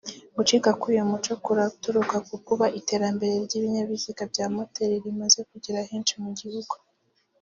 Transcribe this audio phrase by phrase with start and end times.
[0.35, 6.31] Gucika k’ uyu muco kuraturuka kukuba iterambere ry’ ibinyabiziga bya moteli rimaze kugera henshi mu
[6.39, 6.73] gihugu